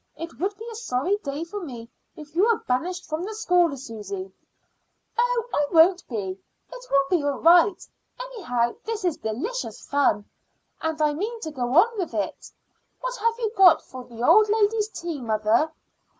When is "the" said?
3.23-3.35, 14.05-14.27